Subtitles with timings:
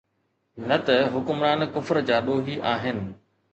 [0.67, 2.97] نه ته حڪمران ڪفر جا ڏوهي آهن.